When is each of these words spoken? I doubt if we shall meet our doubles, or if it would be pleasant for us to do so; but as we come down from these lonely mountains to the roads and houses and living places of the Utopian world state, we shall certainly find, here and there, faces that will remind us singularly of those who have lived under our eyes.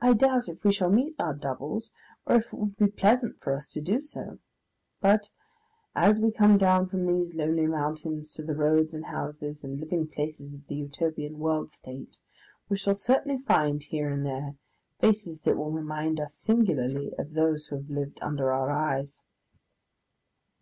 I 0.00 0.14
doubt 0.14 0.48
if 0.48 0.64
we 0.64 0.72
shall 0.72 0.88
meet 0.88 1.16
our 1.20 1.34
doubles, 1.34 1.92
or 2.24 2.36
if 2.36 2.46
it 2.46 2.54
would 2.54 2.76
be 2.78 2.86
pleasant 2.88 3.42
for 3.42 3.52
us 3.54 3.68
to 3.72 3.82
do 3.82 4.00
so; 4.00 4.38
but 5.02 5.30
as 5.94 6.18
we 6.18 6.32
come 6.32 6.56
down 6.56 6.88
from 6.88 7.04
these 7.04 7.34
lonely 7.34 7.66
mountains 7.66 8.32
to 8.32 8.42
the 8.42 8.54
roads 8.54 8.94
and 8.94 9.04
houses 9.04 9.62
and 9.62 9.78
living 9.78 10.06
places 10.08 10.54
of 10.54 10.66
the 10.66 10.76
Utopian 10.76 11.38
world 11.38 11.70
state, 11.70 12.16
we 12.70 12.78
shall 12.78 12.94
certainly 12.94 13.36
find, 13.36 13.82
here 13.82 14.08
and 14.08 14.24
there, 14.24 14.54
faces 14.98 15.40
that 15.40 15.58
will 15.58 15.70
remind 15.72 16.18
us 16.20 16.32
singularly 16.34 17.12
of 17.18 17.34
those 17.34 17.66
who 17.66 17.76
have 17.76 17.90
lived 17.90 18.18
under 18.22 18.50
our 18.50 18.70
eyes. 18.70 19.24